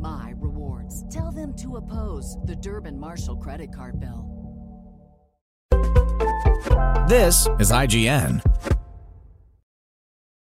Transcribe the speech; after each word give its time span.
my 0.00 0.32
rewards. 0.36 1.04
Tell 1.14 1.30
them 1.30 1.54
to 1.56 1.76
oppose 1.76 2.36
the 2.44 2.56
Durbin 2.56 2.98
Marshall 2.98 3.36
credit 3.36 3.74
card 3.74 4.00
bill. 4.00 4.38
This 7.08 7.48
is 7.58 7.70
IGN. 7.70 8.42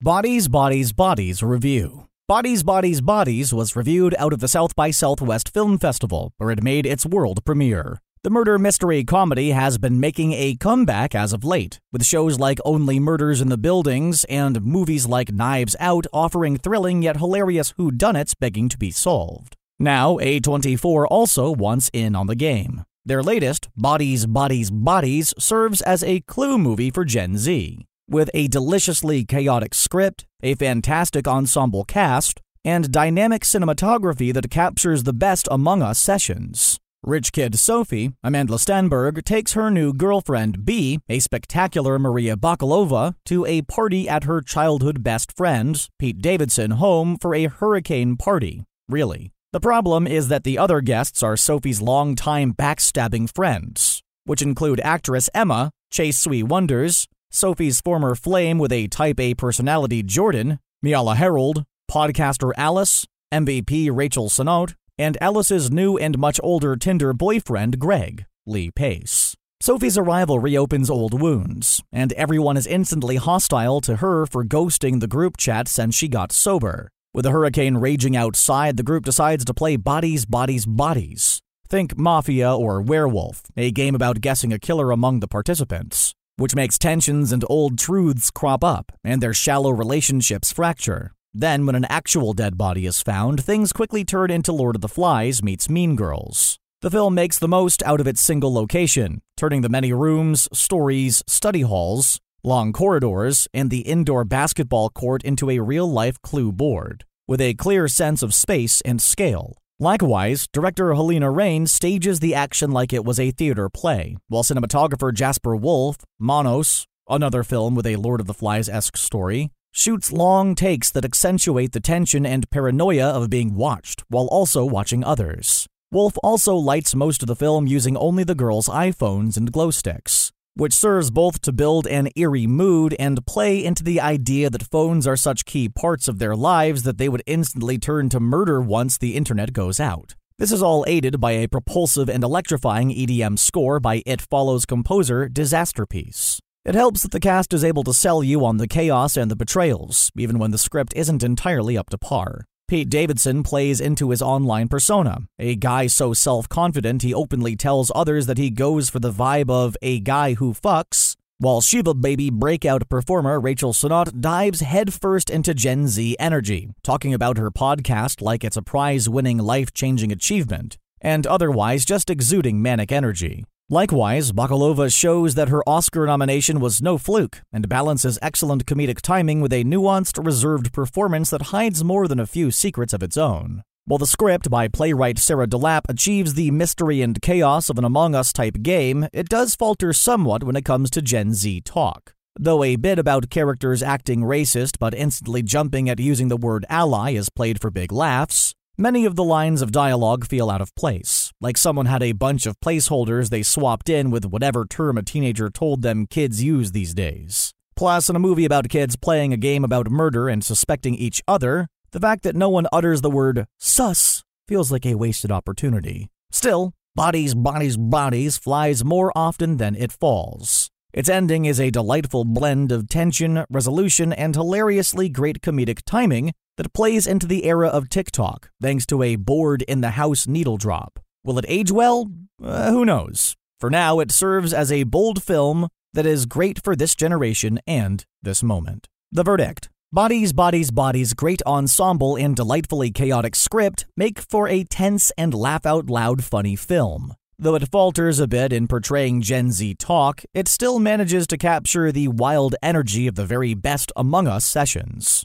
Bodies, 0.00 0.48
Bodies, 0.48 0.92
Bodies 0.92 1.42
Review. 1.42 2.06
Bodies, 2.28 2.62
Bodies, 2.62 3.00
Bodies 3.00 3.52
was 3.52 3.76
reviewed 3.76 4.14
out 4.18 4.32
of 4.32 4.40
the 4.40 4.48
South 4.48 4.76
by 4.76 4.90
Southwest 4.90 5.52
Film 5.52 5.78
Festival, 5.78 6.32
where 6.38 6.50
it 6.50 6.62
made 6.62 6.86
its 6.86 7.06
world 7.06 7.44
premiere. 7.44 8.00
The 8.26 8.30
murder 8.30 8.58
mystery 8.58 9.04
comedy 9.04 9.50
has 9.50 9.78
been 9.78 10.00
making 10.00 10.32
a 10.32 10.56
comeback 10.56 11.14
as 11.14 11.32
of 11.32 11.44
late, 11.44 11.78
with 11.92 12.04
shows 12.04 12.40
like 12.40 12.58
Only 12.64 12.98
Murders 12.98 13.40
in 13.40 13.50
the 13.50 13.56
Buildings 13.56 14.24
and 14.24 14.64
movies 14.64 15.06
like 15.06 15.30
Knives 15.30 15.76
Out 15.78 16.08
offering 16.12 16.56
thrilling 16.56 17.02
yet 17.02 17.18
hilarious 17.18 17.74
whodunits 17.74 18.34
begging 18.36 18.68
to 18.70 18.76
be 18.76 18.90
solved. 18.90 19.54
Now, 19.78 20.16
A24 20.16 21.06
also 21.08 21.52
wants 21.52 21.88
in 21.92 22.16
on 22.16 22.26
the 22.26 22.34
game. 22.34 22.82
Their 23.04 23.22
latest, 23.22 23.68
Bodies, 23.76 24.26
Bodies, 24.26 24.72
Bodies, 24.72 25.32
serves 25.38 25.80
as 25.82 26.02
a 26.02 26.22
clue 26.22 26.58
movie 26.58 26.90
for 26.90 27.04
Gen 27.04 27.38
Z. 27.38 27.86
With 28.10 28.28
a 28.34 28.48
deliciously 28.48 29.24
chaotic 29.24 29.72
script, 29.72 30.26
a 30.42 30.56
fantastic 30.56 31.28
ensemble 31.28 31.84
cast, 31.84 32.40
and 32.64 32.90
dynamic 32.90 33.44
cinematography 33.44 34.34
that 34.34 34.50
captures 34.50 35.04
the 35.04 35.12
best 35.12 35.46
among 35.48 35.80
us 35.80 36.00
sessions. 36.00 36.80
Rich 37.08 37.30
kid 37.30 37.56
Sophie, 37.56 38.14
Amandla 38.24 38.58
Stenberg, 38.58 39.22
takes 39.22 39.52
her 39.52 39.70
new 39.70 39.92
girlfriend 39.92 40.64
B, 40.64 40.98
a 41.08 41.20
spectacular 41.20 42.00
Maria 42.00 42.36
Bakalova, 42.36 43.14
to 43.26 43.46
a 43.46 43.62
party 43.62 44.08
at 44.08 44.24
her 44.24 44.40
childhood 44.40 45.04
best 45.04 45.30
friend, 45.30 45.88
Pete 46.00 46.20
Davidson, 46.20 46.72
home 46.72 47.16
for 47.16 47.32
a 47.32 47.44
hurricane 47.44 48.16
party. 48.16 48.64
Really. 48.88 49.30
The 49.52 49.60
problem 49.60 50.08
is 50.08 50.26
that 50.26 50.42
the 50.42 50.58
other 50.58 50.80
guests 50.80 51.22
are 51.22 51.36
Sophie's 51.36 51.80
longtime 51.80 52.54
backstabbing 52.54 53.32
friends, 53.32 54.02
which 54.24 54.42
include 54.42 54.80
actress 54.80 55.30
Emma, 55.32 55.70
Chase 55.92 56.18
Sui 56.18 56.42
Wonders, 56.42 57.06
Sophie's 57.30 57.80
former 57.80 58.16
flame 58.16 58.58
with 58.58 58.72
a 58.72 58.88
type 58.88 59.20
A 59.20 59.34
personality 59.34 60.02
Jordan, 60.02 60.58
Myha'la 60.84 61.14
Herrold, 61.14 61.62
podcaster 61.88 62.50
Alice, 62.56 63.06
MVP 63.32 63.90
Rachel 63.94 64.28
Sennott, 64.28 64.74
and 64.98 65.16
Alice's 65.20 65.70
new 65.70 65.96
and 65.96 66.18
much 66.18 66.40
older 66.42 66.76
Tinder 66.76 67.12
boyfriend 67.12 67.78
Greg, 67.78 68.26
Lee 68.46 68.70
Pace. 68.70 69.36
Sophie's 69.60 69.96
arrival 69.96 70.38
reopens 70.38 70.90
old 70.90 71.20
wounds, 71.20 71.82
and 71.90 72.12
everyone 72.12 72.56
is 72.56 72.66
instantly 72.66 73.16
hostile 73.16 73.80
to 73.80 73.96
her 73.96 74.26
for 74.26 74.44
ghosting 74.44 75.00
the 75.00 75.06
group 75.06 75.36
chat 75.36 75.66
since 75.66 75.94
she 75.94 76.08
got 76.08 76.30
sober. 76.30 76.90
With 77.14 77.24
a 77.24 77.30
hurricane 77.30 77.78
raging 77.78 78.14
outside, 78.14 78.76
the 78.76 78.82
group 78.82 79.04
decides 79.06 79.44
to 79.46 79.54
play 79.54 79.76
Bodies, 79.76 80.26
Bodies, 80.26 80.66
Bodies. 80.66 81.40
Think 81.68 81.98
Mafia 81.98 82.54
or 82.54 82.82
Werewolf, 82.82 83.42
a 83.56 83.72
game 83.72 83.94
about 83.94 84.20
guessing 84.20 84.52
a 84.52 84.58
killer 84.58 84.90
among 84.90 85.20
the 85.20 85.28
participants, 85.28 86.14
which 86.36 86.54
makes 86.54 86.78
tensions 86.78 87.32
and 87.32 87.44
old 87.48 87.78
truths 87.78 88.30
crop 88.30 88.62
up 88.62 88.92
and 89.02 89.22
their 89.22 89.34
shallow 89.34 89.70
relationships 89.70 90.52
fracture. 90.52 91.15
Then, 91.38 91.66
when 91.66 91.74
an 91.74 91.84
actual 91.90 92.32
dead 92.32 92.56
body 92.56 92.86
is 92.86 93.02
found, 93.02 93.44
things 93.44 93.70
quickly 93.70 94.06
turn 94.06 94.30
into 94.30 94.52
Lord 94.52 94.74
of 94.74 94.80
the 94.80 94.88
Flies 94.88 95.42
meets 95.42 95.68
Mean 95.68 95.94
Girls. 95.94 96.58
The 96.80 96.90
film 96.90 97.14
makes 97.14 97.38
the 97.38 97.46
most 97.46 97.82
out 97.82 98.00
of 98.00 98.06
its 98.06 98.22
single 98.22 98.54
location, 98.54 99.20
turning 99.36 99.60
the 99.60 99.68
many 99.68 99.92
rooms, 99.92 100.48
stories, 100.54 101.22
study 101.26 101.60
halls, 101.60 102.20
long 102.42 102.72
corridors, 102.72 103.48
and 103.52 103.68
the 103.68 103.80
indoor 103.80 104.24
basketball 104.24 104.88
court 104.88 105.22
into 105.24 105.50
a 105.50 105.58
real 105.58 105.86
life 105.86 106.16
clue 106.22 106.52
board, 106.52 107.04
with 107.28 107.42
a 107.42 107.52
clear 107.52 107.86
sense 107.86 108.22
of 108.22 108.32
space 108.32 108.80
and 108.86 109.02
scale. 109.02 109.58
Likewise, 109.78 110.46
director 110.54 110.86
Halina 110.94 111.30
Reijn 111.30 111.68
stages 111.68 112.20
the 112.20 112.34
action 112.34 112.70
like 112.70 112.94
it 112.94 113.04
was 113.04 113.20
a 113.20 113.30
theater 113.30 113.68
play, 113.68 114.16
while 114.28 114.42
cinematographer 114.42 115.12
Jasper 115.12 115.54
Wolf, 115.54 115.98
Monos, 116.18 116.86
another 117.10 117.42
film 117.42 117.74
with 117.74 117.86
a 117.86 117.96
Lord 117.96 118.22
of 118.22 118.26
the 118.26 118.32
Flies 118.32 118.70
esque 118.70 118.96
story, 118.96 119.50
shoots 119.76 120.10
long 120.10 120.54
takes 120.54 120.90
that 120.90 121.04
accentuate 121.04 121.72
the 121.72 121.80
tension 121.80 122.24
and 122.24 122.50
paranoia 122.50 123.10
of 123.10 123.30
being 123.30 123.54
watched, 123.54 124.02
while 124.08 124.26
also 124.28 124.64
watching 124.64 125.04
others. 125.04 125.66
Wolf 125.92 126.14
also 126.22 126.56
lights 126.56 126.94
most 126.94 127.22
of 127.22 127.26
the 127.26 127.36
film 127.36 127.66
using 127.66 127.96
only 127.96 128.24
the 128.24 128.34
girls' 128.34 128.68
iPhones 128.68 129.36
and 129.36 129.52
glow 129.52 129.70
sticks 129.70 130.32
which 130.56 130.72
serves 130.72 131.10
both 131.10 131.42
to 131.42 131.52
build 131.52 131.86
an 131.86 132.08
eerie 132.16 132.46
mood 132.46 132.96
and 132.98 133.24
play 133.26 133.62
into 133.62 133.84
the 133.84 134.00
idea 134.00 134.48
that 134.48 134.62
phones 134.62 135.06
are 135.06 135.16
such 135.16 135.44
key 135.44 135.68
parts 135.68 136.08
of 136.08 136.18
their 136.18 136.34
lives 136.34 136.82
that 136.82 136.96
they 136.96 137.10
would 137.10 137.22
instantly 137.26 137.78
turn 137.78 138.08
to 138.08 138.18
murder 138.18 138.60
once 138.60 138.96
the 138.96 139.14
internet 139.14 139.52
goes 139.52 139.78
out. 139.78 140.14
This 140.38 140.52
is 140.52 140.62
all 140.62 140.84
aided 140.88 141.20
by 141.20 141.32
a 141.32 141.46
propulsive 141.46 142.08
and 142.08 142.24
electrifying 142.24 142.88
EDM 142.88 143.38
score 143.38 143.78
by 143.78 144.02
It 144.06 144.22
Follows 144.22 144.64
composer 144.64 145.28
Disasterpeace. 145.28 146.38
It 146.66 146.74
helps 146.74 147.02
that 147.02 147.12
the 147.12 147.20
cast 147.20 147.52
is 147.52 147.62
able 147.62 147.84
to 147.84 147.94
sell 147.94 148.24
you 148.24 148.44
on 148.44 148.56
the 148.56 148.66
chaos 148.66 149.16
and 149.16 149.30
the 149.30 149.36
betrayals, 149.36 150.10
even 150.18 150.36
when 150.36 150.50
the 150.50 150.58
script 150.58 150.92
isn't 150.96 151.22
entirely 151.22 151.78
up 151.78 151.90
to 151.90 151.96
par. 151.96 152.44
Pete 152.66 152.90
Davidson 152.90 153.44
plays 153.44 153.80
into 153.80 154.10
his 154.10 154.20
online 154.20 154.66
persona, 154.66 155.20
a 155.38 155.54
guy 155.54 155.86
so 155.86 156.12
self 156.12 156.48
confident 156.48 157.02
he 157.02 157.14
openly 157.14 157.54
tells 157.54 157.92
others 157.94 158.26
that 158.26 158.36
he 158.36 158.50
goes 158.50 158.90
for 158.90 158.98
the 158.98 159.12
vibe 159.12 159.48
of 159.48 159.76
a 159.80 160.00
guy 160.00 160.34
who 160.34 160.52
fucks, 160.52 161.14
while 161.38 161.60
Shiva 161.60 161.94
Baby 161.94 162.30
breakout 162.30 162.88
performer 162.88 163.38
Rachel 163.38 163.72
Sennott 163.72 164.20
dives 164.20 164.58
headfirst 164.58 165.30
into 165.30 165.54
Gen 165.54 165.86
Z 165.86 166.16
energy, 166.18 166.70
talking 166.82 167.14
about 167.14 167.38
her 167.38 167.52
podcast 167.52 168.20
like 168.20 168.42
it's 168.42 168.56
a 168.56 168.62
prize 168.62 169.08
winning 169.08 169.38
life 169.38 169.72
changing 169.72 170.10
achievement, 170.10 170.78
and 171.00 171.28
otherwise 171.28 171.84
just 171.84 172.10
exuding 172.10 172.60
manic 172.60 172.90
energy. 172.90 173.44
Likewise, 173.68 174.30
Bakalova 174.30 174.94
shows 174.96 175.34
that 175.34 175.48
her 175.48 175.68
Oscar 175.68 176.06
nomination 176.06 176.60
was 176.60 176.80
no 176.80 176.96
fluke 176.98 177.42
and 177.52 177.68
balances 177.68 178.16
excellent 178.22 178.64
comedic 178.64 179.00
timing 179.00 179.40
with 179.40 179.52
a 179.52 179.64
nuanced, 179.64 180.24
reserved 180.24 180.72
performance 180.72 181.30
that 181.30 181.50
hides 181.50 181.82
more 181.82 182.06
than 182.06 182.20
a 182.20 182.28
few 182.28 182.52
secrets 182.52 182.92
of 182.92 183.02
its 183.02 183.16
own. 183.16 183.64
While 183.84 183.98
the 183.98 184.06
script 184.06 184.50
by 184.50 184.68
playwright 184.68 185.18
Sarah 185.18 185.48
DeLappe 185.48 185.88
achieves 185.88 186.34
the 186.34 186.52
mystery 186.52 187.02
and 187.02 187.20
chaos 187.20 187.68
of 187.68 187.76
an 187.76 187.84
Among 187.84 188.14
Us 188.14 188.32
type 188.32 188.62
game, 188.62 189.08
it 189.12 189.28
does 189.28 189.56
falter 189.56 189.92
somewhat 189.92 190.44
when 190.44 190.54
it 190.54 190.64
comes 190.64 190.88
to 190.90 191.02
Gen 191.02 191.34
Z 191.34 191.62
talk. 191.62 192.14
Though 192.38 192.62
a 192.62 192.76
bit 192.76 193.00
about 193.00 193.30
characters 193.30 193.82
acting 193.82 194.20
racist 194.20 194.78
but 194.78 194.94
instantly 194.94 195.42
jumping 195.42 195.88
at 195.88 195.98
using 195.98 196.28
the 196.28 196.36
word 196.36 196.64
ally 196.68 197.14
is 197.14 197.30
played 197.30 197.60
for 197.60 197.72
big 197.72 197.90
laughs, 197.90 198.54
Many 198.78 199.06
of 199.06 199.16
the 199.16 199.24
lines 199.24 199.62
of 199.62 199.72
dialogue 199.72 200.26
feel 200.26 200.50
out 200.50 200.60
of 200.60 200.74
place, 200.74 201.32
like 201.40 201.56
someone 201.56 201.86
had 201.86 202.02
a 202.02 202.12
bunch 202.12 202.44
of 202.44 202.60
placeholders 202.60 203.30
they 203.30 203.42
swapped 203.42 203.88
in 203.88 204.10
with 204.10 204.26
whatever 204.26 204.66
term 204.66 204.98
a 204.98 205.02
teenager 205.02 205.48
told 205.48 205.80
them 205.80 206.06
kids 206.06 206.42
use 206.42 206.72
these 206.72 206.92
days. 206.92 207.54
Plus, 207.74 208.10
in 208.10 208.16
a 208.16 208.18
movie 208.18 208.44
about 208.44 208.68
kids 208.68 208.94
playing 208.94 209.32
a 209.32 209.38
game 209.38 209.64
about 209.64 209.90
murder 209.90 210.28
and 210.28 210.44
suspecting 210.44 210.94
each 210.94 211.22
other, 211.26 211.68
the 211.92 212.00
fact 212.00 212.22
that 212.24 212.36
no 212.36 212.50
one 212.50 212.66
utters 212.70 213.00
the 213.00 213.08
word 213.08 213.46
sus 213.56 214.24
feels 214.46 214.70
like 214.70 214.84
a 214.84 214.94
wasted 214.94 215.32
opportunity. 215.32 216.10
Still, 216.30 216.74
Bodies, 216.94 217.34
Bodies, 217.34 217.78
Bodies 217.78 218.36
flies 218.36 218.84
more 218.84 219.10
often 219.16 219.56
than 219.56 219.74
it 219.74 219.90
falls. 219.90 220.68
Its 220.92 221.08
ending 221.08 221.46
is 221.46 221.58
a 221.58 221.70
delightful 221.70 222.26
blend 222.26 222.70
of 222.72 222.90
tension, 222.90 223.46
resolution, 223.48 224.12
and 224.12 224.34
hilariously 224.34 225.08
great 225.08 225.40
comedic 225.40 225.80
timing 225.86 226.34
that 226.56 226.72
plays 226.72 227.06
into 227.06 227.26
the 227.26 227.44
era 227.44 227.68
of 227.68 227.88
TikTok 227.88 228.50
thanks 228.60 228.86
to 228.86 229.02
a 229.02 229.16
bored 229.16 229.62
in 229.62 229.80
the 229.80 229.90
house 229.90 230.26
needle 230.26 230.56
drop. 230.56 230.98
Will 231.24 231.38
it 231.38 231.44
age 231.48 231.70
well? 231.70 232.10
Uh, 232.42 232.70
who 232.70 232.84
knows? 232.84 233.36
For 233.60 233.70
now, 233.70 234.00
it 234.00 234.12
serves 234.12 234.52
as 234.52 234.70
a 234.70 234.84
bold 234.84 235.22
film 235.22 235.68
that 235.94 236.06
is 236.06 236.26
great 236.26 236.62
for 236.62 236.76
this 236.76 236.94
generation 236.94 237.58
and 237.66 238.04
this 238.22 238.42
moment. 238.42 238.88
The 239.12 239.22
verdict 239.22 239.68
Bodies, 239.92 240.32
Bodies, 240.32 240.70
Bodies, 240.70 241.14
great 241.14 241.42
ensemble 241.46 242.16
and 242.16 242.36
delightfully 242.36 242.90
chaotic 242.90 243.34
script 243.34 243.86
make 243.96 244.18
for 244.20 244.48
a 244.48 244.64
tense 244.64 245.12
and 245.16 245.32
laugh 245.32 245.64
out 245.64 245.88
loud 245.88 246.22
funny 246.24 246.56
film. 246.56 247.14
Though 247.38 247.54
it 247.54 247.68
falters 247.70 248.18
a 248.18 248.26
bit 248.26 248.52
in 248.52 248.66
portraying 248.66 249.22
Gen 249.22 249.52
Z 249.52 249.74
talk, 249.74 250.22
it 250.34 250.48
still 250.48 250.78
manages 250.78 251.26
to 251.28 251.38
capture 251.38 251.92
the 251.92 252.08
wild 252.08 252.54
energy 252.62 253.06
of 253.06 253.14
the 253.14 253.26
very 253.26 253.54
best 253.54 253.92
Among 253.94 254.26
Us 254.26 254.44
sessions. 254.44 255.24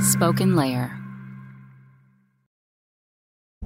Spoken 0.00 0.56
Layer. 0.56 1.05